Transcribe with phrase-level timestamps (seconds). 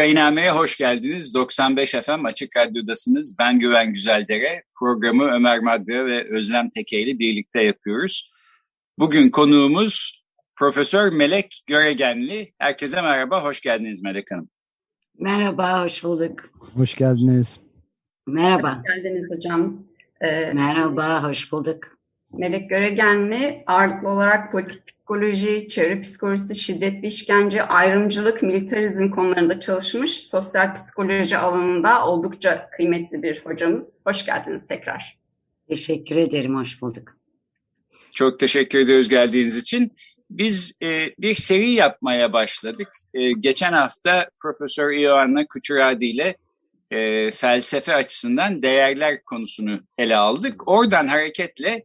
[0.00, 1.34] Vakayiname'ye hoş geldiniz.
[1.34, 3.38] 95 FM Açık Radyo'dasınız.
[3.38, 4.62] Ben Güven Güzeldere.
[4.78, 8.32] Programı Ömer Madra ve Özlem Teke ile birlikte yapıyoruz.
[8.98, 10.24] Bugün konuğumuz
[10.56, 12.52] Profesör Melek Göregenli.
[12.58, 14.48] Herkese merhaba, hoş geldiniz Melek Hanım.
[15.18, 16.50] Merhaba, hoş bulduk.
[16.76, 17.60] Hoş geldiniz.
[18.26, 18.78] Merhaba.
[18.78, 19.84] Hoş geldiniz hocam.
[20.20, 21.99] Ee, Merhaba, hoş bulduk.
[22.32, 30.20] Melek Göregenli ağırlıklı olarak politik psikoloji, çevre psikolojisi, şiddetli işkence, ayrımcılık, militarizm konularında çalışmış.
[30.20, 33.98] Sosyal psikoloji alanında oldukça kıymetli bir hocamız.
[34.06, 35.18] Hoş geldiniz tekrar.
[35.68, 37.16] Teşekkür ederim, hoş bulduk.
[38.14, 39.92] Çok teşekkür ediyoruz geldiğiniz için.
[40.30, 42.88] Biz e, bir seri yapmaya başladık.
[43.14, 46.36] E, geçen hafta Profesör Ioanna Kuçuradi ile
[46.90, 50.68] e, felsefe açısından değerler konusunu ele aldık.
[50.68, 51.84] Oradan hareketle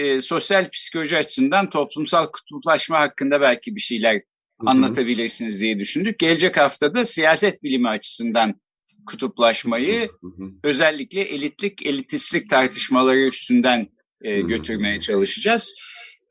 [0.00, 4.70] e, sosyal psikoloji açısından toplumsal kutuplaşma hakkında belki bir şeyler Hı-hı.
[4.70, 6.18] anlatabilirsiniz diye düşündük.
[6.18, 8.60] Gelecek haftada siyaset bilimi açısından
[9.06, 10.50] kutuplaşmayı Hı-hı.
[10.64, 13.88] özellikle elitlik, elitistlik tartışmaları üstünden
[14.22, 15.74] e, götürmeye çalışacağız.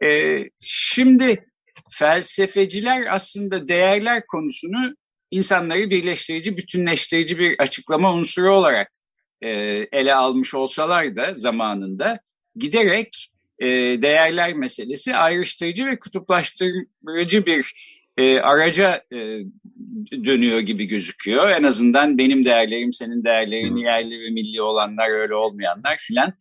[0.04, 1.46] E, şimdi
[1.92, 4.96] felsefeciler aslında değerler konusunu
[5.32, 8.92] insanları birleştirici, bütünleştirici bir açıklama unsuru olarak
[9.42, 9.50] e,
[9.92, 12.20] ele almış olsalar da zamanında
[12.56, 13.68] giderek e,
[14.02, 17.74] değerler meselesi ayrıştırıcı ve kutuplaştırıcı bir
[18.18, 19.18] e, araca e,
[20.26, 21.50] dönüyor gibi gözüküyor.
[21.50, 26.34] En azından benim değerlerim, senin değerlerin, yerli ve milli olanlar, öyle olmayanlar filan.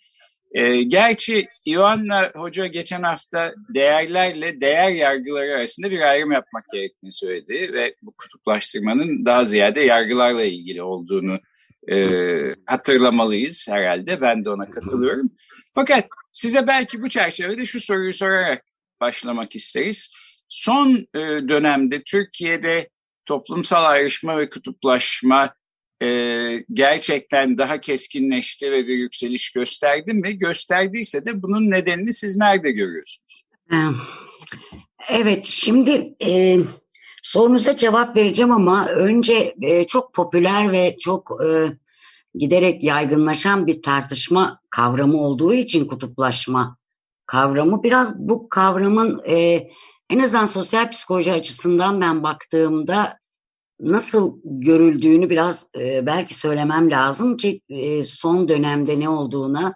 [0.53, 7.73] E, gerçi Ioanna Hoca geçen hafta değerlerle değer yargıları arasında bir ayrım yapmak gerektiğini söyledi
[7.73, 11.39] ve bu kutuplaştırmanın daha ziyade yargılarla ilgili olduğunu
[11.91, 12.09] e,
[12.67, 14.21] hatırlamalıyız herhalde.
[14.21, 15.31] Ben de ona katılıyorum.
[15.75, 16.09] Fakat
[16.39, 18.65] size belki bu çerçevede şu soruyu sorarak
[19.01, 20.13] başlamak isteriz.
[20.49, 22.89] Son e, dönemde Türkiye'de
[23.27, 25.55] toplumsal ayrışma ve kutuplaşma
[26.03, 26.09] e,
[26.73, 30.39] gerçekten daha keskinleşti ve bir yükseliş gösterdi mi?
[30.39, 33.43] Gösterdiyse de bunun nedenini siz nerede görüyorsunuz?
[35.11, 36.59] Evet, şimdi e,
[37.23, 41.49] sorunuza cevap vereceğim ama önce e, çok popüler ve çok e,
[42.35, 46.77] giderek yaygınlaşan bir tartışma kavramı olduğu için kutuplaşma
[47.27, 49.69] kavramı biraz bu kavramın e,
[50.11, 53.19] en azından sosyal psikoloji açısından ben baktığımda
[53.81, 59.75] nasıl görüldüğünü biraz e, belki söylemem lazım ki e, son dönemde ne olduğuna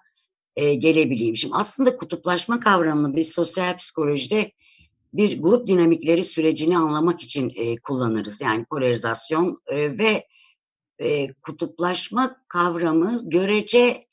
[0.56, 1.36] e, gelebileyim.
[1.36, 4.52] Şimdi aslında kutuplaşma kavramını biz sosyal psikolojide
[5.14, 8.40] bir grup dinamikleri sürecini anlamak için e, kullanırız.
[8.40, 10.26] Yani polarizasyon e, ve
[11.02, 14.06] e, kutuplaşma kavramı görece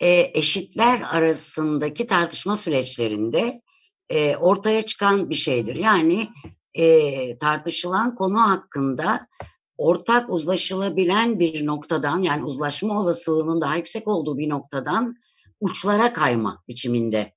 [0.00, 3.62] e, eşitler arasındaki tartışma süreçlerinde
[4.08, 5.76] e, ortaya çıkan bir şeydir.
[5.76, 6.28] Yani
[6.74, 9.26] e, tartışılan konu hakkında
[9.78, 15.16] ortak uzlaşılabilen bir noktadan yani uzlaşma olasılığının daha yüksek olduğu bir noktadan
[15.60, 17.32] uçlara kayma biçiminde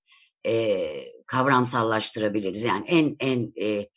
[0.47, 0.77] e,
[1.25, 2.63] kavramsallaştırabiliriz.
[2.63, 3.89] Yani en en e,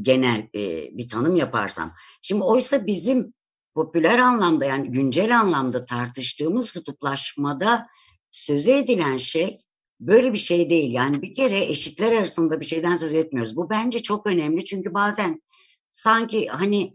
[0.00, 1.92] genel e, bir tanım yaparsam.
[2.22, 3.34] Şimdi oysa bizim
[3.78, 7.86] popüler anlamda yani güncel anlamda tartıştığımız kutuplaşmada
[8.30, 9.56] söz edilen şey
[10.00, 10.92] böyle bir şey değil.
[10.92, 13.56] Yani bir kere eşitler arasında bir şeyden söz etmiyoruz.
[13.56, 15.42] Bu bence çok önemli çünkü bazen
[15.90, 16.94] sanki hani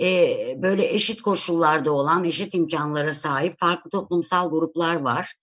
[0.00, 0.06] e,
[0.62, 5.34] böyle eşit koşullarda olan, eşit imkanlara sahip farklı toplumsal gruplar var.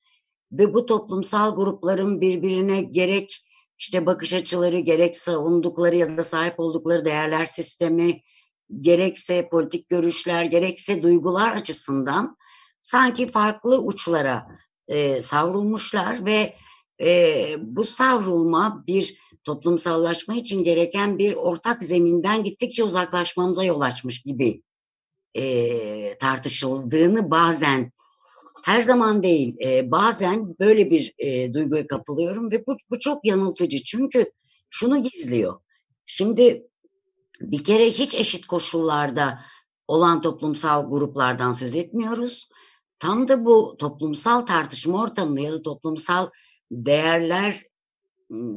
[0.51, 3.45] Ve bu toplumsal grupların birbirine gerek
[3.77, 8.21] işte bakış açıları, gerek savundukları ya da sahip oldukları değerler sistemi,
[8.79, 12.37] gerekse politik görüşler, gerekse duygular açısından
[12.81, 14.47] sanki farklı uçlara
[14.87, 16.55] e, savrulmuşlar ve
[17.01, 24.61] e, bu savrulma bir toplumsallaşma için gereken bir ortak zeminden gittikçe uzaklaşmamıza yol açmış gibi
[25.35, 27.91] e, tartışıldığını bazen
[28.65, 33.83] her zaman değil e, bazen böyle bir e, duyguya kapılıyorum ve bu, bu çok yanıltıcı
[33.83, 34.31] çünkü
[34.69, 35.59] şunu gizliyor.
[36.05, 36.67] Şimdi
[37.41, 39.39] bir kere hiç eşit koşullarda
[39.87, 42.49] olan toplumsal gruplardan söz etmiyoruz.
[42.99, 46.29] tam da bu toplumsal tartışma ortamında ya da toplumsal
[46.71, 47.63] değerler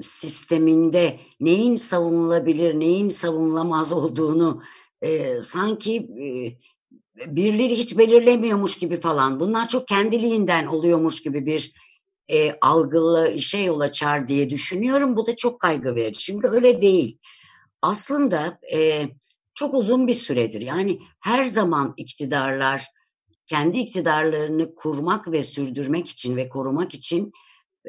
[0.03, 4.63] sisteminde neyin savunulabilir, neyin savunulamaz olduğunu
[5.03, 6.27] e, sanki e,
[7.37, 9.41] birileri hiç belirlemiyormuş gibi falan.
[9.41, 11.73] Bunlar çok kendiliğinden oluyormuş gibi bir
[12.29, 15.17] e, algılı şey yol açar diye düşünüyorum.
[15.17, 16.19] Bu da çok kaygı verici.
[16.19, 17.19] Çünkü öyle değil.
[17.83, 19.09] Aslında e,
[19.55, 20.61] çok uzun bir süredir.
[20.61, 22.87] Yani her zaman iktidarlar
[23.47, 27.33] kendi iktidarlarını kurmak ve sürdürmek için ve korumak için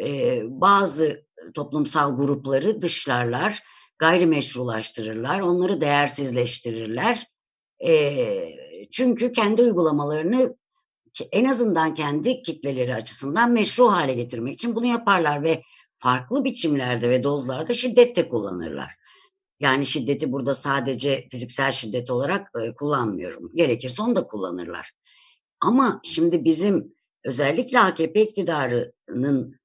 [0.04, 3.64] e, bazı toplumsal grupları dışlarlar,
[3.98, 7.28] gayrimeşrulaştırırlar, onları değersizleştirirler.
[7.88, 8.28] E,
[8.92, 10.56] çünkü kendi uygulamalarını
[11.32, 15.64] en azından kendi kitleleri açısından meşru hale getirmek için bunu yaparlar ve
[15.98, 18.94] farklı biçimlerde ve dozlarda şiddet de kullanırlar.
[19.60, 23.52] Yani şiddeti burada sadece fiziksel şiddet olarak e, kullanmıyorum.
[23.56, 24.92] Gerekirse onu da kullanırlar.
[25.62, 29.60] Ama şimdi bizim özellikle AKP iktidarının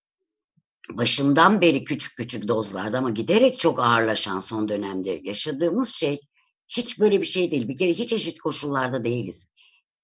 [0.90, 6.20] başından beri küçük küçük dozlarda ama giderek çok ağırlaşan son dönemde yaşadığımız şey
[6.68, 7.68] hiç böyle bir şey değil.
[7.68, 9.48] Bir kere hiç eşit koşullarda değiliz.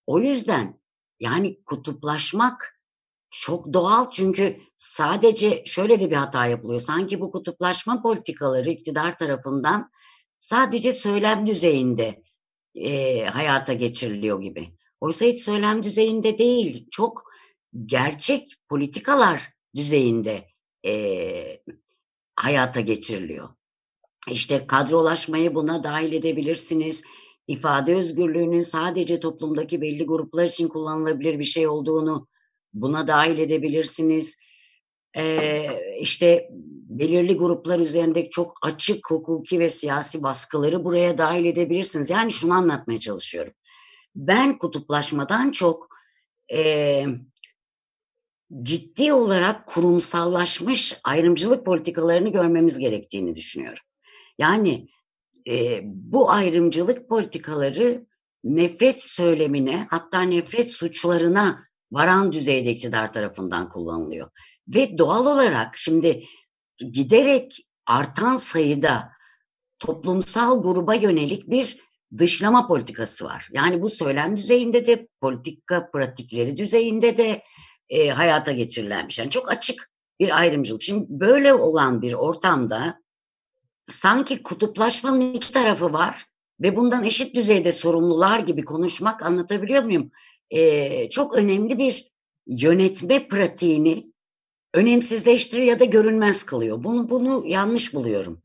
[0.07, 0.81] O yüzden
[1.21, 2.78] yani kutuplaşmak
[3.31, 6.81] çok doğal çünkü sadece şöyle de bir hata yapılıyor.
[6.81, 9.91] Sanki bu kutuplaşma politikaları iktidar tarafından
[10.39, 12.23] sadece söylem düzeyinde
[12.75, 14.73] e, hayata geçiriliyor gibi.
[15.01, 17.33] Oysa hiç söylem düzeyinde değil, çok
[17.87, 20.49] gerçek politikalar düzeyinde
[20.87, 21.63] e,
[22.37, 23.49] hayata geçiriliyor.
[24.31, 27.05] İşte kadrolaşmayı buna dahil edebilirsiniz.
[27.49, 32.29] İfade özgürlüğünün sadece toplumdaki belli gruplar için kullanılabilir bir şey olduğunu
[32.75, 34.37] buna dahil edebilirsiniz.
[35.17, 35.69] Ee,
[36.01, 36.49] işte
[36.89, 42.11] belirli gruplar üzerindeki çok açık hukuki ve siyasi baskıları buraya dahil edebilirsiniz.
[42.11, 43.53] Yani şunu anlatmaya çalışıyorum.
[44.17, 45.89] Ben kutuplaşmadan çok
[46.55, 47.05] e,
[48.63, 53.83] ciddi olarak kurumsallaşmış ayrımcılık politikalarını görmemiz gerektiğini düşünüyorum.
[54.39, 54.89] Yani
[55.49, 58.07] e, bu ayrımcılık politikaları
[58.45, 64.31] nefret söylemine hatta nefret suçlarına varan düzeyde iktidar tarafından kullanılıyor.
[64.69, 66.25] Ve doğal olarak şimdi
[66.79, 69.13] giderek artan sayıda
[69.79, 71.79] toplumsal gruba yönelik bir
[72.19, 73.49] dışlama politikası var.
[73.53, 77.43] Yani bu söylem düzeyinde de politika pratikleri düzeyinde de
[77.89, 79.19] e, hayata geçirilenmiş.
[79.19, 79.91] Yani çok açık
[80.21, 80.83] bir ayrımcılık.
[80.83, 83.03] Şimdi böyle olan bir ortamda
[83.87, 86.27] sanki kutuplaşmanın iki tarafı var
[86.61, 90.11] ve bundan eşit düzeyde sorumlular gibi konuşmak anlatabiliyor muyum?
[90.51, 92.13] Ee, çok önemli bir
[92.47, 94.05] yönetme pratiğini
[94.75, 96.85] önemsizleştiriyor ya da görünmez kılıyor.
[96.85, 98.43] Bunu bunu yanlış buluyorum.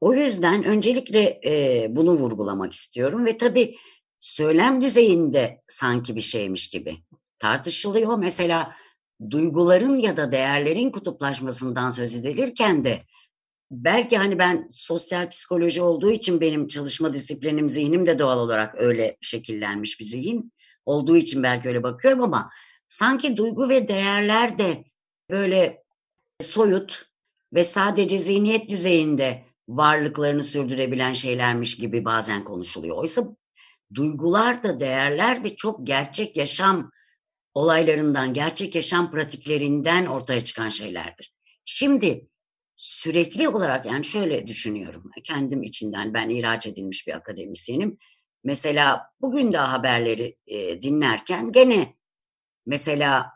[0.00, 3.76] O yüzden öncelikle e, bunu vurgulamak istiyorum ve tabii
[4.20, 6.96] söylem düzeyinde sanki bir şeymiş gibi
[7.38, 8.18] tartışılıyor.
[8.18, 8.76] Mesela
[9.30, 13.02] duyguların ya da değerlerin kutuplaşmasından söz edilirken de
[13.70, 19.16] belki hani ben sosyal psikoloji olduğu için benim çalışma disiplinim, zihnim de doğal olarak öyle
[19.20, 20.52] şekillenmiş bir zihin
[20.86, 22.50] olduğu için belki öyle bakıyorum ama
[22.88, 24.84] sanki duygu ve değerler de
[25.30, 25.82] böyle
[26.40, 27.06] soyut
[27.54, 32.96] ve sadece zihniyet düzeyinde varlıklarını sürdürebilen şeylermiş gibi bazen konuşuluyor.
[32.96, 33.36] Oysa
[33.94, 36.90] duygular da değerler de çok gerçek yaşam
[37.54, 41.34] olaylarından, gerçek yaşam pratiklerinden ortaya çıkan şeylerdir.
[41.64, 42.28] Şimdi
[42.76, 47.98] sürekli olarak yani şöyle düşünüyorum kendim içinden ben ihraç edilmiş bir akademisyenim.
[48.46, 51.96] Mesela bugün de haberleri e, dinlerken gene
[52.66, 53.32] mesela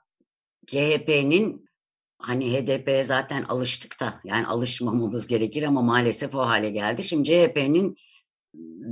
[0.66, 1.68] CHP'nin
[2.18, 7.04] hani HDP'ye zaten alıştık da yani alışmamamız gerekir ama maalesef o hale geldi.
[7.04, 7.96] Şimdi CHP'nin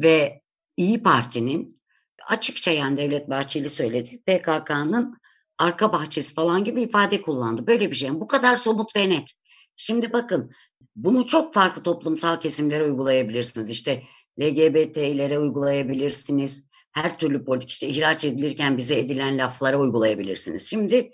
[0.02, 0.42] ve
[0.76, 1.80] İyi Parti'nin
[2.26, 5.18] açıkça yani Devlet Bahçeli söyledi PKK'nın
[5.58, 7.66] arka bahçesi falan gibi ifade kullandı.
[7.66, 8.20] Böyle bir şey.
[8.20, 9.32] Bu kadar somut ve net.
[9.76, 10.50] Şimdi bakın
[10.96, 13.70] bunu çok farklı toplumsal kesimlere uygulayabilirsiniz.
[13.70, 14.02] İşte
[14.40, 16.68] LGBT'lere uygulayabilirsiniz.
[16.92, 20.70] Her türlü politik işte ihraç edilirken bize edilen laflara uygulayabilirsiniz.
[20.70, 21.10] Şimdi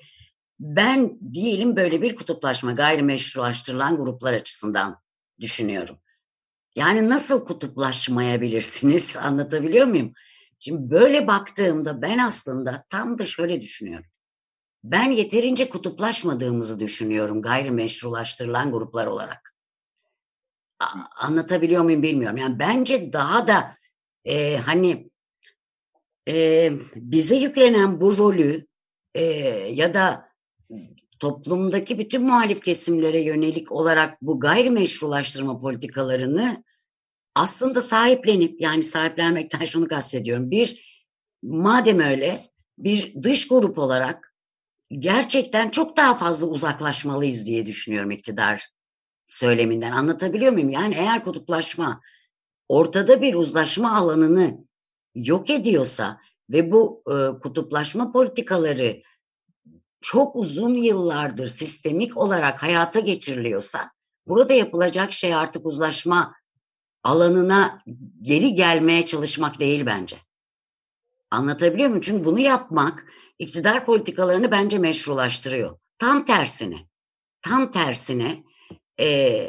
[0.60, 5.00] ben diyelim böyle bir kutuplaşma gayrimeşrulaştırılan gruplar açısından
[5.40, 5.98] düşünüyorum.
[6.76, 10.12] Yani nasıl kutuplaşmayabilirsiniz anlatabiliyor muyum?
[10.58, 14.06] Şimdi böyle baktığımda ben aslında tam da şöyle düşünüyorum.
[14.84, 19.53] Ben yeterince kutuplaşmadığımızı düşünüyorum gayrimeşrulaştırılan gruplar olarak.
[21.16, 22.36] Anlatabiliyor muyum bilmiyorum.
[22.36, 23.76] Yani bence daha da
[24.24, 25.10] e, hani
[26.28, 28.66] e, bize yüklenen bu rolü
[29.14, 29.22] e,
[29.72, 30.28] ya da
[31.18, 36.64] toplumdaki bütün muhalif kesimlere yönelik olarak bu gayrimeşrulaştırma politikalarını
[37.34, 40.50] aslında sahiplenip yani sahiplenmekten şunu kastediyorum.
[40.50, 40.94] Bir,
[41.42, 42.44] madem öyle
[42.78, 44.34] bir dış grup olarak
[44.98, 48.73] gerçekten çok daha fazla uzaklaşmalıyız diye düşünüyorum iktidar
[49.24, 49.92] söyleminden.
[49.92, 50.68] Anlatabiliyor muyum?
[50.68, 52.00] Yani eğer kutuplaşma
[52.68, 54.58] ortada bir uzlaşma alanını
[55.14, 59.02] yok ediyorsa ve bu e, kutuplaşma politikaları
[60.00, 63.90] çok uzun yıllardır sistemik olarak hayata geçiriliyorsa
[64.26, 66.34] burada yapılacak şey artık uzlaşma
[67.02, 67.82] alanına
[68.22, 70.16] geri gelmeye çalışmak değil bence.
[71.30, 72.02] Anlatabiliyor muyum?
[72.02, 73.04] Çünkü bunu yapmak
[73.38, 75.78] iktidar politikalarını bence meşrulaştırıyor.
[75.98, 76.88] Tam tersine,
[77.42, 78.44] tam tersine
[79.00, 79.48] e,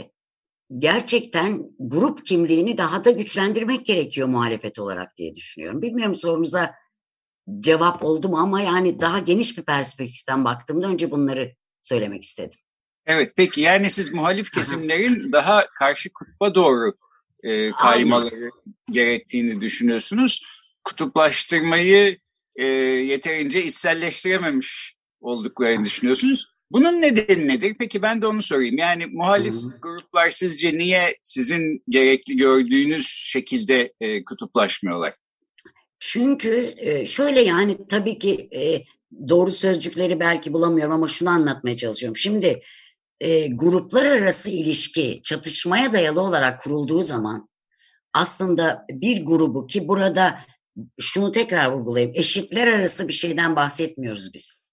[0.78, 5.82] gerçekten grup kimliğini daha da güçlendirmek gerekiyor muhalefet olarak diye düşünüyorum.
[5.82, 6.76] Bilmiyorum sorunuza
[7.60, 12.60] cevap oldu mu ama yani daha geniş bir perspektiften baktığımda önce bunları söylemek istedim.
[13.06, 16.94] Evet peki yani siz muhalif kesimlerin daha karşı kutba doğru
[17.44, 18.52] e, kaymaları Aynen.
[18.92, 20.46] gerektiğini düşünüyorsunuz.
[20.84, 22.18] Kutuplaştırmayı
[22.56, 26.55] e, yeterince içselleştirememiş olduklarını düşünüyorsunuz.
[26.72, 27.76] Bunun nedeni nedir?
[27.80, 28.78] Peki ben de onu sorayım.
[28.78, 29.72] Yani muhalif hmm.
[29.82, 35.14] gruplar sizce niye sizin gerekli gördüğünüz şekilde e, kutuplaşmıyorlar?
[36.00, 38.84] Çünkü e, şöyle yani tabii ki e,
[39.30, 42.18] doğru sözcükleri belki bulamıyorum ama şunu anlatmaya çalışıyorum.
[42.18, 42.62] Şimdi
[43.20, 47.50] e, gruplar arası ilişki çatışmaya dayalı olarak kurulduğu zaman
[48.14, 50.40] aslında bir grubu ki burada
[51.00, 54.65] şunu tekrar vurgulayayım eşitler arası bir şeyden bahsetmiyoruz biz.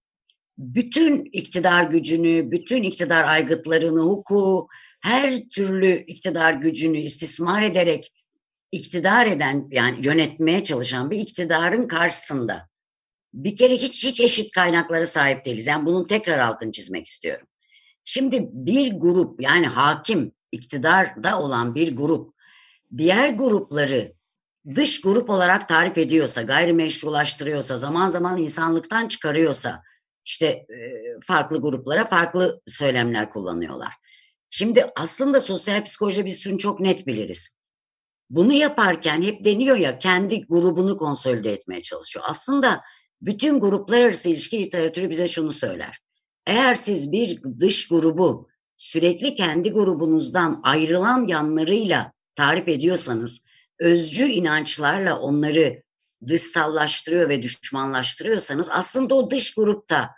[0.58, 4.68] Bütün iktidar gücünü, bütün iktidar aygıtlarını, hukuku,
[5.00, 8.12] her türlü iktidar gücünü istismar ederek
[8.72, 12.68] iktidar eden yani yönetmeye çalışan bir iktidarın karşısında
[13.34, 15.66] bir kere hiç hiç eşit kaynaklara sahip değiliz.
[15.66, 17.46] Yani bunun tekrar altını çizmek istiyorum.
[18.04, 22.34] Şimdi bir grup yani hakim iktidarda olan bir grup
[22.96, 24.12] diğer grupları
[24.74, 29.82] dış grup olarak tarif ediyorsa, gayrimeşrulaştırıyorsa, zaman zaman insanlıktan çıkarıyorsa
[30.24, 30.66] işte e,
[31.26, 33.92] farklı gruplara farklı söylemler kullanıyorlar.
[34.50, 37.56] Şimdi aslında sosyal psikoloji biz şunu çok net biliriz.
[38.30, 42.24] Bunu yaparken hep deniyor ya kendi grubunu konsolide etmeye çalışıyor.
[42.28, 42.82] Aslında
[43.22, 45.98] bütün gruplar arası ilişki literatürü bize şunu söyler.
[46.46, 53.44] Eğer siz bir dış grubu sürekli kendi grubunuzdan ayrılan yanlarıyla tarif ediyorsanız,
[53.78, 55.82] özcü inançlarla onları
[56.28, 60.10] dışsallaştırıyor ve düşmanlaştırıyorsanız aslında o dış grupta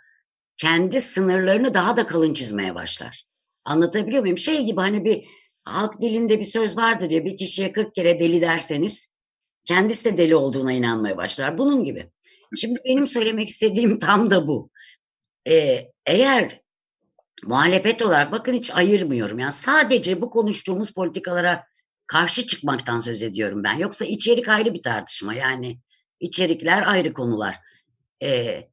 [0.57, 3.25] kendi sınırlarını daha da kalın çizmeye başlar.
[3.65, 4.37] Anlatabiliyor muyum?
[4.37, 5.25] Şey gibi hani bir
[5.63, 9.15] halk dilinde bir söz vardır ya bir kişiye 40 kere deli derseniz
[9.65, 11.57] kendisi de deli olduğuna inanmaya başlar.
[11.57, 12.11] Bunun gibi.
[12.55, 14.69] Şimdi benim söylemek istediğim tam da bu.
[15.47, 16.61] Ee, eğer
[17.43, 19.39] muhalefet olarak bakın hiç ayırmıyorum.
[19.39, 21.67] Yani sadece bu konuştuğumuz politikalara
[22.07, 23.73] karşı çıkmaktan söz ediyorum ben.
[23.73, 25.33] Yoksa içerik ayrı bir tartışma.
[25.33, 25.79] Yani
[26.19, 27.55] içerikler ayrı konular.
[28.23, 28.69] Ee,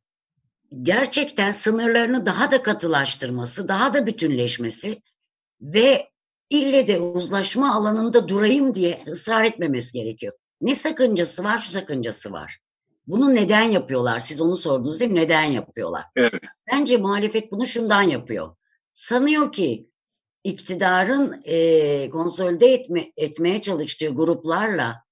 [0.82, 5.02] gerçekten sınırlarını daha da katılaştırması, daha da bütünleşmesi
[5.60, 6.10] ve
[6.50, 10.32] ille de uzlaşma alanında durayım diye ısrar etmemesi gerekiyor.
[10.60, 11.58] Ne sakıncası var?
[11.58, 12.58] Şu sakıncası var.
[13.06, 14.18] Bunu neden yapıyorlar?
[14.18, 15.20] Siz onu sordunuz değil mi?
[15.20, 16.04] Neden yapıyorlar?
[16.16, 16.42] Evet.
[16.72, 18.56] Bence muhalefet bunu şundan yapıyor.
[18.92, 19.88] Sanıyor ki
[20.44, 25.04] iktidarın e, konsolide etme, etmeye çalıştığı gruplarla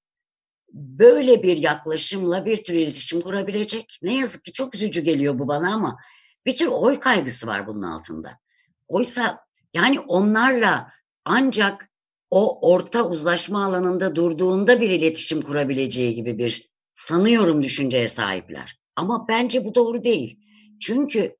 [0.73, 3.99] böyle bir yaklaşımla bir tür iletişim kurabilecek.
[4.03, 5.99] Ne yazık ki çok üzücü geliyor bu bana ama
[6.47, 8.39] bir tür oy kaygısı var bunun altında.
[8.89, 10.93] Oysa yani onlarla
[11.25, 11.91] ancak
[12.31, 18.81] o orta uzlaşma alanında durduğunda bir iletişim kurabileceği gibi bir sanıyorum düşünceye sahipler.
[18.97, 20.39] Ama bence bu doğru değil.
[20.81, 21.37] Çünkü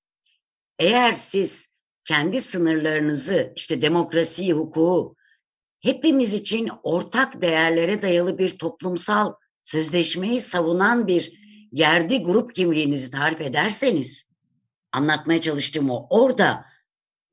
[0.79, 5.17] eğer siz kendi sınırlarınızı işte demokrasiyi, hukuku
[5.81, 9.33] hepimiz için ortak değerlere dayalı bir toplumsal
[9.63, 11.41] sözleşmeyi savunan bir
[11.73, 14.25] yerde grup kimliğinizi tarif ederseniz
[14.93, 16.65] anlatmaya çalıştığım o orada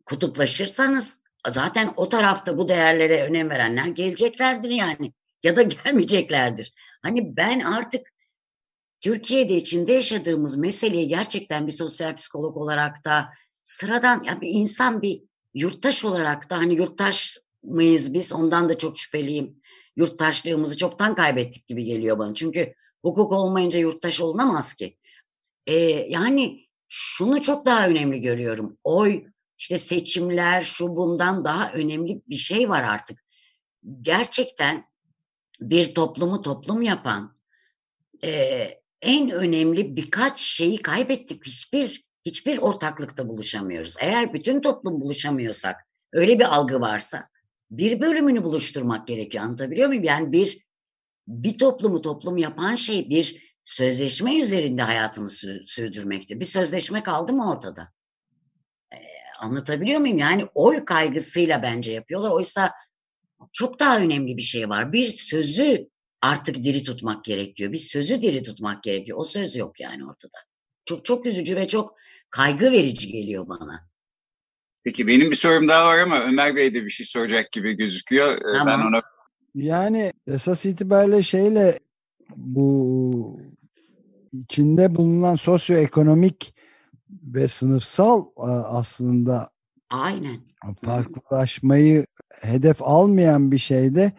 [0.05, 5.13] kutuplaşırsanız zaten o tarafta bu değerlere önem verenler geleceklerdir yani
[5.43, 6.73] ya da gelmeyeceklerdir.
[7.01, 8.07] Hani ben artık
[9.01, 13.29] Türkiye'de içinde yaşadığımız meseleyi gerçekten bir sosyal psikolog olarak da
[13.63, 15.21] sıradan ya bir insan bir
[15.53, 19.61] yurttaş olarak da hani yurttaş mıyız biz ondan da çok şüpheliyim.
[19.95, 22.33] Yurttaşlığımızı çoktan kaybettik gibi geliyor bana.
[22.33, 24.97] Çünkü hukuk olmayınca yurttaş olunamaz ki.
[25.67, 25.75] Ee,
[26.09, 28.77] yani şunu çok daha önemli görüyorum.
[28.83, 29.25] Oy,
[29.57, 33.23] işte seçimler, şu bundan daha önemli bir şey var artık.
[34.01, 34.85] Gerçekten
[35.59, 37.37] bir toplumu toplum yapan
[38.23, 38.63] e,
[39.01, 41.45] en önemli birkaç şeyi kaybettik.
[41.45, 43.95] Hiçbir hiçbir ortaklıkta buluşamıyoruz.
[43.99, 47.29] Eğer bütün toplum buluşamıyorsak, öyle bir algı varsa
[47.71, 49.43] bir bölümünü buluşturmak gerekiyor.
[49.43, 50.03] Anlatabiliyor muyum?
[50.03, 50.67] Yani bir
[51.27, 55.29] bir toplumu toplum yapan şey bir sözleşme üzerinde hayatını
[55.65, 56.39] sürdürmekte.
[56.39, 57.93] Bir sözleşme kaldı mı ortada?
[58.93, 58.97] Ee,
[59.39, 60.17] anlatabiliyor muyum?
[60.17, 62.31] Yani oy kaygısıyla bence yapıyorlar.
[62.31, 62.71] Oysa
[63.53, 64.93] çok daha önemli bir şey var.
[64.93, 65.89] Bir sözü
[66.21, 67.71] artık diri tutmak gerekiyor.
[67.71, 69.17] Bir sözü diri tutmak gerekiyor.
[69.17, 70.37] O söz yok yani ortada.
[70.85, 71.95] Çok çok üzücü ve çok
[72.29, 73.87] kaygı verici geliyor bana.
[74.87, 78.35] Peki benim bir sorum daha var ama Ömer Bey de bir şey soracak gibi gözüküyor.
[78.35, 78.67] Ee, tamam.
[78.67, 79.01] Ben ona
[79.55, 81.79] yani esas itibariyle şeyle
[82.35, 83.39] bu
[84.33, 86.55] içinde bulunan sosyoekonomik
[87.09, 88.25] ve sınıfsal
[88.65, 89.49] aslında
[89.89, 90.39] Aynen.
[90.85, 92.05] farklılaşmayı
[92.41, 94.11] hedef almayan bir şeyde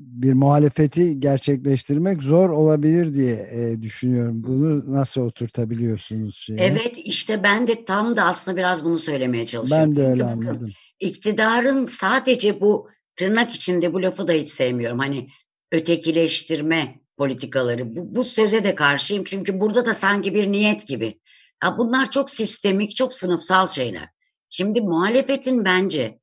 [0.00, 4.44] bir muhalefeti gerçekleştirmek zor olabilir diye e, düşünüyorum.
[4.44, 6.36] Bunu nasıl oturtabiliyorsunuz?
[6.36, 6.58] Şeye?
[6.60, 9.96] Evet işte ben de tam da aslında biraz bunu söylemeye çalışıyorum.
[9.96, 10.72] Ben de öyle Çünkü anladım.
[11.00, 14.98] İktidarın sadece bu tırnak içinde bu lafı da hiç sevmiyorum.
[14.98, 15.28] Hani
[15.72, 17.96] ötekileştirme politikaları.
[17.96, 21.20] Bu, bu söze de karşıyım çünkü burada da sanki bir niyet gibi.
[21.64, 24.08] Ya bunlar çok sistemik, çok sınıfsal şeyler.
[24.50, 26.18] Şimdi muhalefetin bence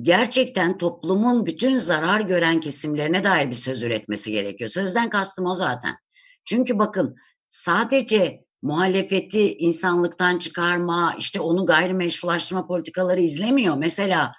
[0.00, 4.70] gerçekten toplumun bütün zarar gören kesimlerine dair bir söz üretmesi gerekiyor.
[4.70, 5.96] Sözden kastım o zaten.
[6.44, 7.16] Çünkü bakın
[7.48, 13.76] sadece muhalefeti insanlıktan çıkarma, işte onu gayrimeşrulaştırma politikaları izlemiyor.
[13.76, 14.32] Mesela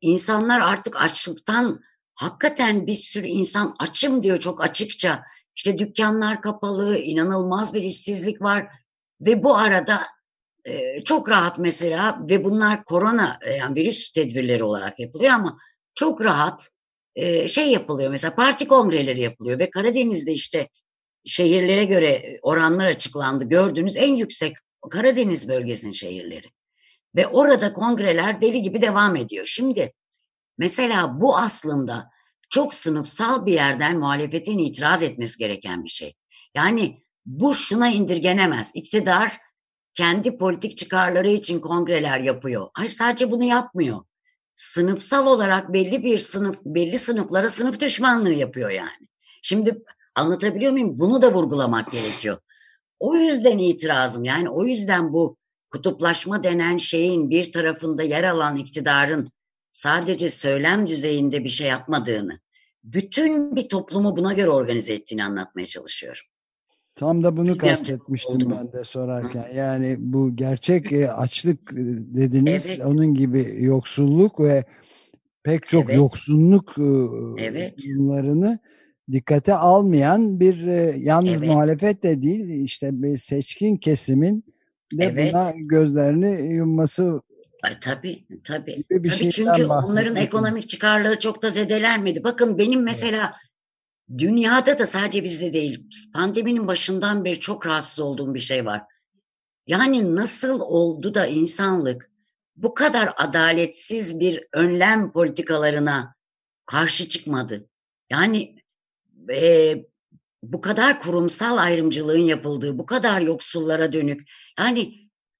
[0.00, 1.80] insanlar artık açlıktan
[2.14, 5.22] hakikaten bir sürü insan açım diyor çok açıkça.
[5.56, 8.68] İşte dükkanlar kapalı, inanılmaz bir işsizlik var
[9.20, 10.02] ve bu arada
[10.64, 15.58] e, çok rahat mesela ve bunlar korona e, yani virüs tedbirleri olarak yapılıyor ama
[15.94, 16.68] çok rahat
[17.14, 20.68] e, şey yapılıyor mesela parti kongreleri yapılıyor ve Karadeniz'de işte
[21.24, 23.44] şehirlere göre oranlar açıklandı.
[23.44, 24.56] Gördüğünüz en yüksek
[24.90, 26.46] Karadeniz bölgesinin şehirleri.
[27.16, 29.46] Ve orada kongreler deli gibi devam ediyor.
[29.46, 29.92] Şimdi
[30.58, 32.10] mesela bu aslında
[32.50, 36.14] çok sınıfsal bir yerden muhalefetin itiraz etmesi gereken bir şey.
[36.54, 38.72] Yani bu şuna indirgenemez.
[38.74, 39.38] İktidar
[39.94, 42.68] kendi politik çıkarları için kongreler yapıyor.
[42.74, 44.00] Hayır sadece bunu yapmıyor.
[44.54, 49.08] Sınıfsal olarak belli bir sınıf, belli sınıflara sınıf düşmanlığı yapıyor yani.
[49.42, 49.82] Şimdi
[50.14, 50.98] anlatabiliyor muyum?
[50.98, 52.38] Bunu da vurgulamak gerekiyor.
[53.00, 55.36] O yüzden itirazım yani o yüzden bu
[55.70, 59.32] kutuplaşma denen şeyin bir tarafında yer alan iktidarın
[59.70, 62.40] sadece söylem düzeyinde bir şey yapmadığını,
[62.84, 66.22] bütün bir toplumu buna göre organize ettiğini anlatmaya çalışıyorum.
[66.94, 69.48] Tam da bunu kastetmiştim ben de sorarken.
[69.54, 71.76] Yani bu gerçek e, açlık e,
[72.14, 72.66] dediniz.
[72.66, 72.80] Evet.
[72.84, 74.64] Onun gibi yoksulluk ve
[75.42, 75.96] pek çok evet.
[75.96, 76.82] yoksunluk e,
[77.44, 77.74] evet.
[77.96, 78.58] bunlarını
[79.12, 81.48] dikkate almayan bir yalnız evet.
[81.48, 84.44] muhalefet de değil işte bir seçkin kesimin
[84.98, 85.32] de evet.
[85.32, 87.20] buna gözlerini yumması
[87.62, 88.84] Ay, tabii tabii.
[88.90, 92.24] Tabii çünkü onların ekonomik çıkarları çok da zedelenmedi.
[92.24, 93.32] Bakın benim mesela
[94.18, 98.82] dünyada da sadece bizde değil pandeminin başından beri çok rahatsız olduğum bir şey var.
[99.66, 102.10] Yani nasıl oldu da insanlık
[102.56, 106.14] bu kadar adaletsiz bir önlem politikalarına
[106.66, 107.68] karşı çıkmadı?
[108.10, 108.56] Yani
[109.34, 109.76] e,
[110.42, 114.30] bu kadar kurumsal ayrımcılığın yapıldığı, bu kadar yoksullara dönük.
[114.58, 114.94] Yani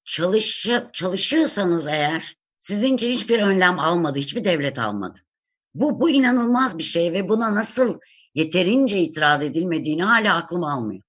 [0.05, 5.19] çalış, çalışıyorsanız eğer sizinki hiçbir önlem almadı, hiçbir devlet almadı.
[5.75, 7.99] Bu, bu inanılmaz bir şey ve buna nasıl
[8.35, 11.03] yeterince itiraz edilmediğini hala aklım almıyor.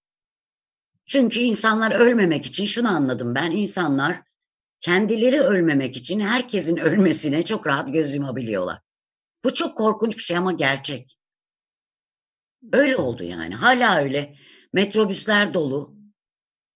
[1.06, 4.22] Çünkü insanlar ölmemek için şunu anladım ben insanlar
[4.80, 8.80] kendileri ölmemek için herkesin ölmesine çok rahat göz yumabiliyorlar.
[9.44, 11.18] Bu çok korkunç bir şey ama gerçek.
[12.74, 13.56] Öyle oldu yani.
[13.56, 14.36] Hala öyle.
[14.74, 15.96] Metrobüsler dolu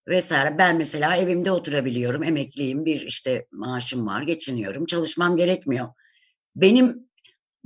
[0.08, 0.58] vesaire.
[0.58, 2.24] Ben mesela evimde oturabiliyorum.
[2.24, 2.86] Emekliyim.
[2.86, 4.22] Bir işte maaşım var.
[4.22, 4.86] Geçiniyorum.
[4.86, 5.88] Çalışmam gerekmiyor.
[6.56, 7.07] Benim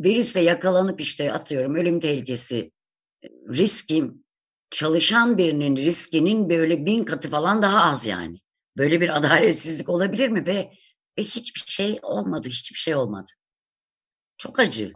[0.04, 2.72] virüse yakalanıp işte atıyorum ölüm tehlikesi
[3.50, 4.24] riskim
[4.72, 8.40] çalışan birinin riskinin böyle bin katı falan daha az yani.
[8.78, 10.46] Böyle bir adaletsizlik olabilir mi?
[10.46, 10.72] Ve,
[11.18, 13.32] ve hiçbir şey olmadı, hiçbir şey olmadı.
[14.38, 14.94] Çok acı.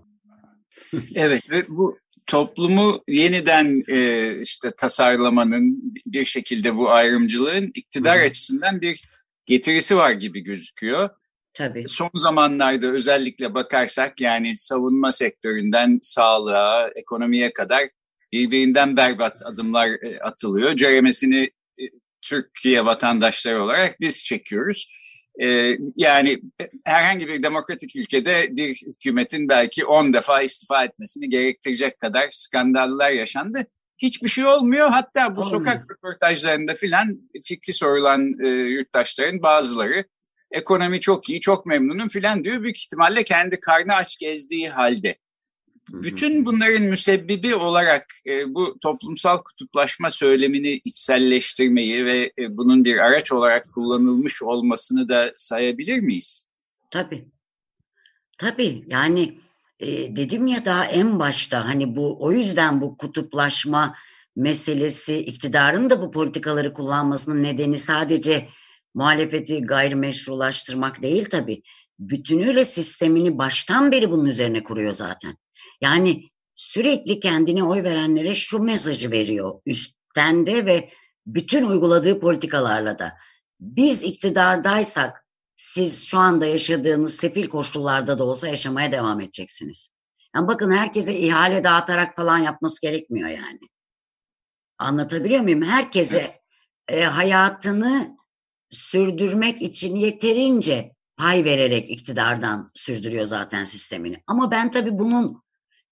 [1.15, 8.23] evet ve bu toplumu yeniden e, işte tasarlamanın bir şekilde bu ayrımcılığın iktidar Hı.
[8.23, 9.03] açısından bir
[9.45, 11.09] getirisi var gibi gözüküyor.
[11.55, 11.83] Tabii.
[11.87, 17.83] Son zamanlarda özellikle bakarsak yani savunma sektöründen sağlığa, ekonomiye kadar
[18.31, 20.75] birbirinden berbat adımlar e, atılıyor.
[20.75, 21.83] Ceremesini e,
[22.21, 24.87] Türkiye vatandaşları olarak biz çekiyoruz.
[25.41, 26.41] E, yani
[26.85, 33.67] herhangi bir demokratik ülkede bir hükümetin belki 10 defa istifa etmesini gerektirecek kadar skandallar yaşandı.
[33.97, 34.89] Hiçbir şey olmuyor.
[34.89, 35.51] Hatta bu Olmuyor.
[35.51, 40.05] sokak röportajlarında filan fikri sorulan e, yurttaşların bazıları
[40.51, 42.63] ekonomi çok iyi, çok memnunum filan diyor.
[42.63, 45.17] Büyük ihtimalle kendi karnı aç gezdiği halde.
[45.89, 53.31] Bütün bunların müsebbibi olarak e, bu toplumsal kutuplaşma söylemini içselleştirmeyi ve e, bunun bir araç
[53.31, 56.49] olarak kullanılmış olmasını da sayabilir miyiz?
[56.91, 57.25] Tabii.
[58.37, 59.37] Tabii yani
[59.79, 63.95] e, dedim ya daha en başta hani bu o yüzden bu kutuplaşma
[64.35, 68.47] meselesi iktidarın da bu politikaları kullanmasının nedeni sadece
[68.95, 71.61] muhalefeti gayrimeşrulaştırmak değil tabii.
[71.99, 75.37] Bütünüyle sistemini baştan beri bunun üzerine kuruyor zaten.
[75.81, 76.23] Yani
[76.55, 80.89] sürekli kendine oy verenlere şu mesajı veriyor üstten de ve
[81.25, 83.17] bütün uyguladığı politikalarla da.
[83.59, 89.89] Biz iktidardaysak siz şu anda yaşadığınız sefil koşullarda da olsa yaşamaya devam edeceksiniz.
[90.35, 93.59] Yani bakın herkese ihale dağıtarak falan yapması gerekmiyor yani.
[94.77, 95.63] Anlatabiliyor muyum?
[95.63, 96.41] Herkese
[96.87, 98.14] e, hayatını
[98.75, 104.23] sürdürmek için yeterince pay vererek iktidardan sürdürüyor zaten sistemini.
[104.27, 105.41] Ama ben tabii bunun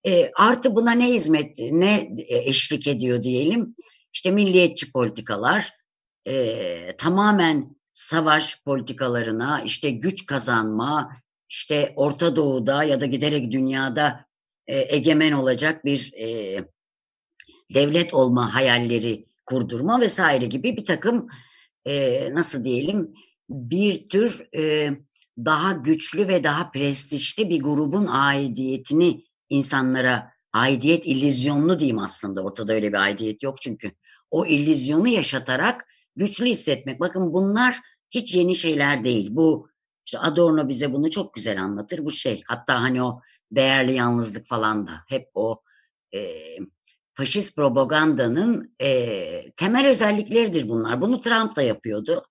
[0.06, 3.76] e, artı buna ne hizmet, ne eşlik ediyor diyelim.
[4.14, 5.72] İşte milliyetçi politikalar,
[6.28, 11.18] e, tamamen savaş politikalarına, işte güç kazanma,
[11.50, 14.26] işte Orta Doğu'da ya da giderek dünyada
[14.68, 16.58] e, egemen olacak bir e,
[17.74, 21.28] devlet olma hayalleri kurdurma vesaire gibi bir takım
[21.86, 23.14] e, nasıl diyelim
[23.50, 24.90] bir tür e,
[25.38, 32.90] daha güçlü ve daha prestijli bir grubun aidiyetini insanlara aidiyet illüzyonlu diyeyim aslında ortada öyle
[32.90, 33.92] bir aidiyet yok çünkü.
[34.32, 37.00] O illüzyonu yaşatarak güçlü hissetmek.
[37.00, 37.80] Bakın bunlar
[38.12, 39.28] hiç yeni şeyler değil.
[39.32, 39.70] Bu
[40.06, 42.06] işte Adorno bize bunu çok güzel anlatır.
[42.06, 45.62] Bu şey hatta hani o değerli yalnızlık falan da hep o
[46.16, 46.20] e,
[47.16, 51.02] faşist propagandanın e, temel özellikleridir bunlar.
[51.02, 52.26] Bunu Trump da yapıyordu.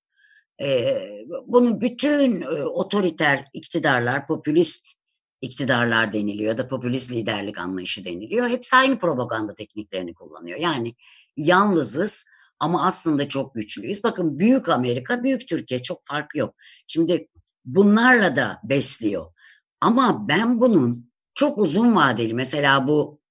[0.62, 0.98] E,
[1.46, 5.02] bunu bütün e, otoriter iktidarlar, popülist
[5.40, 8.48] iktidarlar deniliyor da popülist liderlik anlayışı deniliyor.
[8.48, 10.58] Hepsi aynı propaganda tekniklerini kullanıyor.
[10.58, 10.94] Yani
[11.36, 12.24] yalnızız
[12.60, 14.04] ama aslında çok güçlüyüz.
[14.04, 16.54] Bakın büyük Amerika, büyük Türkiye çok farkı yok.
[16.86, 17.28] Şimdi
[17.64, 19.32] bunlarla da besliyor.
[19.80, 23.21] Ama ben bunun çok uzun vadeli mesela bu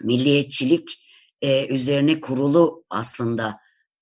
[0.00, 1.06] milliyetçilik
[1.42, 3.58] e, üzerine kurulu aslında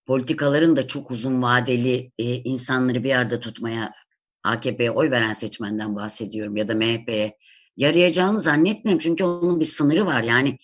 [0.06, 3.92] politikaların da çok uzun vadeli e, insanları bir arada tutmaya
[4.44, 7.36] AKP'ye oy veren seçmenden bahsediyorum ya da MHP'ye
[7.76, 8.98] yarayacağını zannetmiyorum.
[8.98, 10.22] Çünkü onun bir sınırı var.
[10.22, 10.58] Yani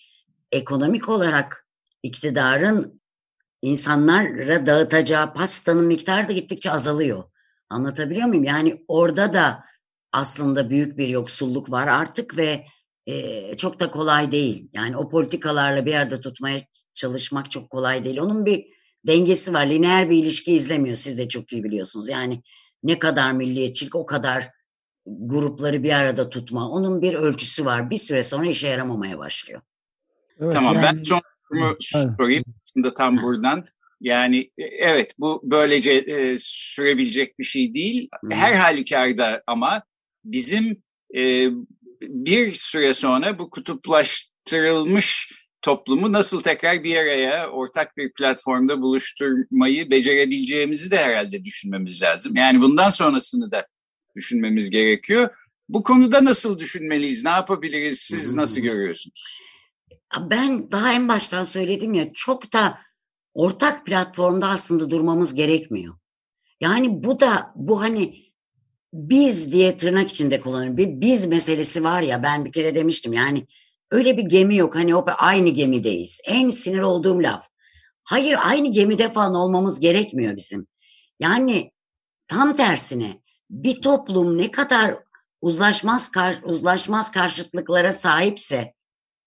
[0.51, 1.67] ekonomik olarak
[2.03, 3.01] iktidarın
[3.61, 7.23] insanlara dağıtacağı pastanın miktarı da gittikçe azalıyor.
[7.69, 8.43] Anlatabiliyor muyum?
[8.43, 9.65] Yani orada da
[10.11, 12.65] aslında büyük bir yoksulluk var artık ve
[13.07, 14.69] e, çok da kolay değil.
[14.73, 16.59] Yani o politikalarla bir yerde tutmaya
[16.93, 18.17] çalışmak çok kolay değil.
[18.17, 18.65] Onun bir
[19.07, 19.67] dengesi var.
[19.67, 20.95] Lineer bir ilişki izlemiyor.
[20.95, 22.09] Siz de çok iyi biliyorsunuz.
[22.09, 22.41] Yani
[22.83, 24.49] ne kadar milliyetçilik o kadar
[25.05, 26.69] grupları bir arada tutma.
[26.69, 27.89] Onun bir ölçüsü var.
[27.89, 29.61] Bir süre sonra işe yaramamaya başlıyor.
[30.39, 30.83] Evet, tamam yani...
[30.83, 33.63] ben son sorumu sorayım aslında tam buradan.
[34.01, 38.09] Yani e, evet bu böylece e, sürebilecek bir şey değil.
[38.31, 39.83] Her halükarda ama
[40.23, 40.83] bizim
[41.15, 41.49] e,
[42.09, 50.91] bir süre sonra bu kutuplaştırılmış toplumu nasıl tekrar bir araya ortak bir platformda buluşturmayı becerebileceğimizi
[50.91, 52.35] de herhalde düşünmemiz lazım.
[52.35, 53.67] Yani bundan sonrasını da
[54.15, 55.29] düşünmemiz gerekiyor.
[55.69, 57.23] Bu konuda nasıl düşünmeliyiz?
[57.23, 57.99] Ne yapabiliriz?
[57.99, 59.39] Siz nasıl görüyorsunuz?
[60.19, 62.79] Ben daha en baştan söyledim ya çok da
[63.33, 65.95] ortak platformda aslında durmamız gerekmiyor.
[66.61, 68.24] Yani bu da bu hani
[68.95, 70.77] biz diye tırnak içinde kullanıyorum.
[70.77, 73.47] Bir biz meselesi var ya ben bir kere demiştim yani
[73.91, 74.75] öyle bir gemi yok.
[74.75, 76.21] Hani o aynı gemideyiz.
[76.25, 77.49] En sinir olduğum laf.
[78.03, 80.67] Hayır aynı gemide falan olmamız gerekmiyor bizim.
[81.19, 81.71] Yani
[82.27, 84.95] tam tersine bir toplum ne kadar
[85.41, 88.73] uzlaşmaz kar, uzlaşmaz karşıtlıklara sahipse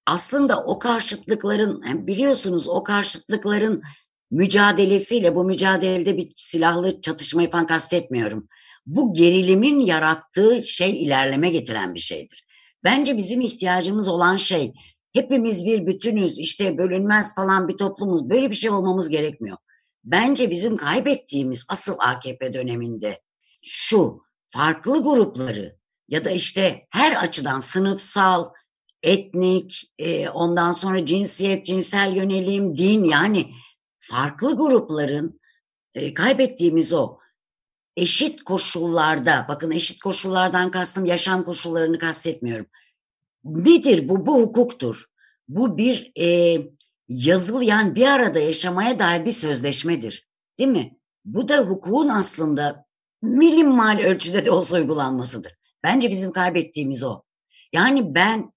[0.06, 3.82] aslında o karşıtlıkların biliyorsunuz o karşıtlıkların
[4.30, 8.48] mücadelesiyle bu mücadelede bir silahlı çatışmayı falan kastetmiyorum
[8.88, 12.46] bu gerilimin yarattığı şey ilerleme getiren bir şeydir.
[12.84, 14.72] Bence bizim ihtiyacımız olan şey
[15.12, 19.56] hepimiz bir bütünüz işte bölünmez falan bir toplumuz böyle bir şey olmamız gerekmiyor.
[20.04, 23.20] Bence bizim kaybettiğimiz asıl AKP döneminde
[23.64, 28.50] şu farklı grupları ya da işte her açıdan sınıfsal,
[29.02, 33.50] etnik, e, ondan sonra cinsiyet, cinsel yönelim, din yani
[33.98, 35.40] farklı grupların
[35.94, 37.18] e, kaybettiğimiz o
[37.98, 42.66] eşit koşullarda, bakın eşit koşullardan kastım yaşam koşullarını kastetmiyorum.
[43.44, 44.26] Nedir bu?
[44.26, 45.04] Bu hukuktur.
[45.48, 46.58] Bu bir e,
[47.08, 50.28] yazılı yani bir arada yaşamaya dair bir sözleşmedir.
[50.58, 50.98] Değil mi?
[51.24, 52.84] Bu da hukukun aslında
[53.22, 55.54] minimal ölçüde de olsa uygulanmasıdır.
[55.82, 57.22] Bence bizim kaybettiğimiz o.
[57.72, 58.52] Yani ben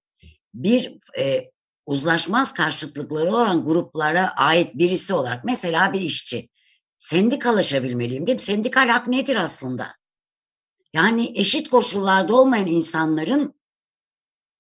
[0.54, 1.52] bir e,
[1.86, 6.50] uzlaşmaz karşıtlıkları olan gruplara ait birisi olarak mesela bir işçi
[7.02, 8.42] sendikalaşabilmeliyim değil mi?
[8.42, 9.88] Sendikal hak nedir aslında?
[10.94, 13.54] Yani eşit koşullarda olmayan insanların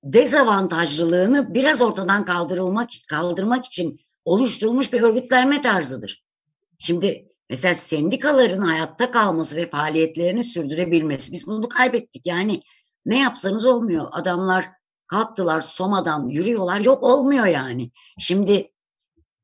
[0.04, 6.25] dezavantajlılığını biraz ortadan kaldırılmak kaldırmak için oluşturulmuş bir örgütlenme tarzıdır.
[6.80, 12.25] Şimdi mesela sendikaların hayatta kalması ve faaliyetlerini sürdürebilmesi biz bunu kaybettik.
[12.25, 12.62] Yani
[13.06, 14.08] ne yapsanız olmuyor.
[14.12, 14.69] Adamlar
[15.08, 17.91] kalktılar Soma'dan yürüyorlar yok olmuyor yani.
[18.19, 18.71] Şimdi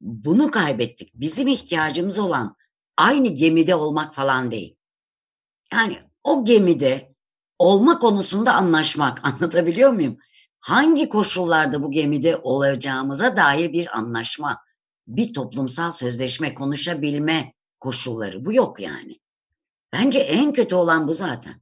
[0.02, 1.12] bunu kaybettik.
[1.14, 2.57] Bizim ihtiyacımız olan
[2.98, 4.76] aynı gemide olmak falan değil.
[5.74, 7.14] Yani o gemide
[7.60, 10.18] olma konusunda anlaşmak anlatabiliyor muyum?
[10.60, 14.62] Hangi koşullarda bu gemide olacağımıza dair bir anlaşma,
[15.08, 19.20] bir toplumsal sözleşme konuşabilme koşulları bu yok yani.
[19.94, 21.62] Bence en kötü olan bu zaten.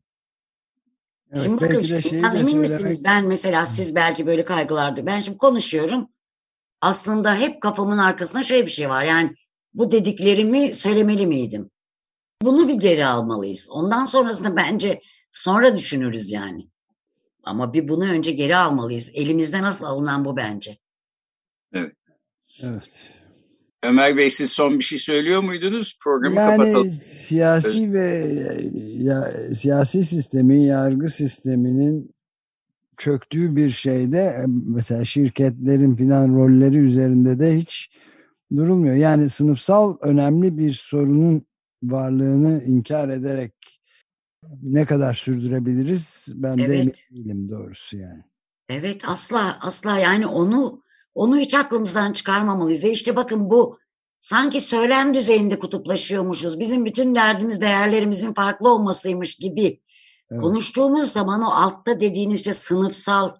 [1.31, 3.03] Evet, şimdi bakın şundan emin misiniz?
[3.03, 5.05] Ben mesela siz belki böyle kaygılardı.
[5.05, 6.09] Ben şimdi konuşuyorum.
[6.81, 9.03] Aslında hep kafamın arkasında şöyle bir şey var.
[9.03, 9.35] Yani
[9.75, 11.69] bu dediklerimi söylemeli miydim?
[12.41, 13.69] Bunu bir geri almalıyız.
[13.71, 16.67] Ondan sonrasında bence sonra düşünürüz yani.
[17.43, 19.11] Ama bir bunu önce geri almalıyız.
[19.13, 20.77] Elimizde nasıl alınan bu bence.
[21.73, 21.95] Evet.
[22.63, 23.11] Evet.
[23.83, 25.97] Ömer Bey siz son bir şey söylüyor muydunuz?
[26.01, 26.91] Programı yani, kapatalım.
[27.01, 27.93] siyasi Öz...
[27.93, 28.31] ve
[28.97, 32.15] ya, siyasi sistemin, yargı sisteminin
[32.97, 37.89] çöktüğü bir şeyde mesela şirketlerin filan rolleri üzerinde de hiç
[38.57, 38.95] durulmuyor.
[38.95, 41.45] Yani sınıfsal önemli bir sorunun
[41.83, 43.53] varlığını inkar ederek
[44.61, 46.69] ne kadar sürdürebiliriz ben evet.
[46.69, 48.23] de emin değilim doğrusu yani.
[48.69, 50.83] Evet asla asla yani onu
[51.15, 52.83] onu hiç aklımızdan çıkarmamalıyız.
[52.83, 53.79] Ve işte bakın bu
[54.19, 56.59] sanki söylem düzeyinde kutuplaşıyormuşuz.
[56.59, 59.81] Bizim bütün derdimiz değerlerimizin farklı olmasıymış gibi
[60.31, 60.41] evet.
[60.41, 63.35] konuştuğumuz zaman o altta dediğiniz işte sınıfsal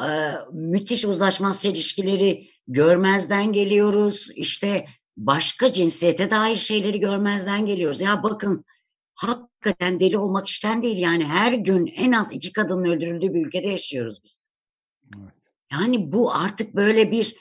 [0.00, 0.08] e,
[0.52, 4.28] müthiş uzlaşmaz çelişkileri görmezden geliyoruz.
[4.34, 8.00] İşte başka cinsiyete dair şeyleri görmezden geliyoruz.
[8.00, 8.64] Ya bakın
[9.14, 13.68] hakikaten deli olmak işten değil yani her gün en az iki kadının öldürüldüğü bir ülkede
[13.68, 14.50] yaşıyoruz biz.
[15.16, 15.34] Evet.
[15.72, 17.36] Yani bu artık böyle bir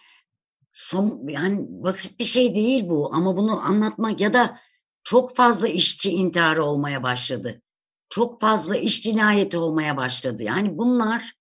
[0.74, 4.60] son, yani basit bir şey değil bu ama bunu anlatmak ya da
[5.04, 7.62] çok fazla işçi intiharı olmaya başladı.
[8.10, 10.44] Çok fazla iş cinayeti olmaya başladı.
[10.44, 11.35] Yani bunlar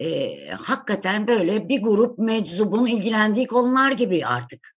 [0.00, 4.74] e, hakikaten böyle bir grup meczubun ilgilendiği konular gibi artık.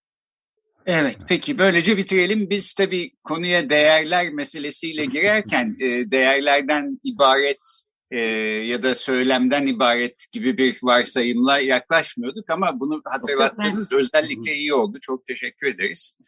[0.86, 2.50] Evet, peki böylece bitirelim.
[2.50, 8.20] Biz tabii konuya değerler meselesiyle girerken e, değerlerden ibaret e,
[8.66, 14.98] ya da söylemden ibaret gibi bir varsayımla yaklaşmıyorduk ama bunu hatırlattığınız özellikle iyi oldu.
[15.00, 16.18] Çok teşekkür ederiz.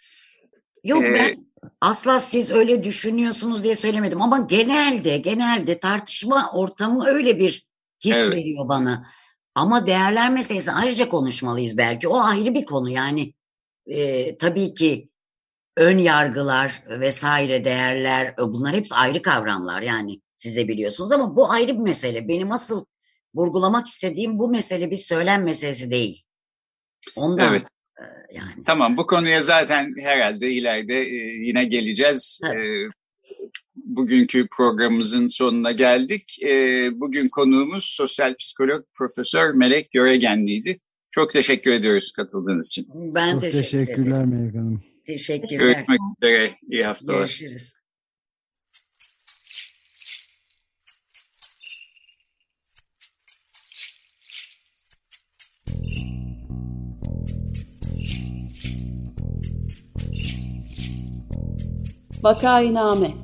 [0.84, 1.46] Yok ee, ben
[1.80, 7.66] asla siz öyle düşünüyorsunuz diye söylemedim ama genelde genelde tartışma ortamı öyle bir
[8.04, 8.30] his evet.
[8.30, 9.06] veriyor bana.
[9.54, 12.08] Ama değerler meselesi ayrıca konuşmalıyız belki.
[12.08, 13.34] O ayrı bir konu yani
[13.86, 15.08] e, tabii ki
[15.76, 21.50] ön yargılar vesaire değerler e, bunlar hepsi ayrı kavramlar yani siz de biliyorsunuz ama bu
[21.50, 22.28] ayrı bir mesele.
[22.28, 22.84] Benim asıl
[23.34, 26.22] vurgulamak istediğim bu mesele bir söylem meselesi değil.
[27.16, 27.62] Ondan evet.
[27.98, 28.64] E, yani.
[28.64, 32.40] Tamam bu konuya zaten herhalde ileride e, yine geleceğiz.
[32.44, 32.92] Evet.
[33.76, 36.42] Bugünkü programımızın sonuna geldik.
[36.42, 40.78] E, bugün konuğumuz sosyal psikolog Profesör Melek Göregenli'ydi.
[41.10, 42.88] Çok teşekkür ediyoruz katıldığınız için.
[43.14, 44.30] Ben Çok teşekkür teşekkürler ederim.
[44.30, 44.82] Melek Hanım.
[45.06, 45.58] Teşekkürler.
[45.58, 46.54] Görüşmek üzere.
[46.70, 47.18] İyi haftalar.
[47.18, 47.74] Görüşürüz.
[62.22, 63.23] Vakainame